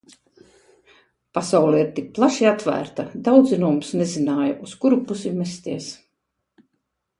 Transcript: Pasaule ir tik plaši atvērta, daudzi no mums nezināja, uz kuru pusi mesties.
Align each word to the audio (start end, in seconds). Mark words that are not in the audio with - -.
Pasaule 1.37 1.81
ir 1.81 1.91
tik 1.99 2.07
plaši 2.15 2.47
atvērta, 2.53 3.05
daudzi 3.29 3.61
no 3.65 3.71
mums 3.75 3.93
nezināja, 4.01 4.59
uz 4.69 4.75
kuru 4.83 5.01
pusi 5.13 5.37
mesties. 5.39 5.93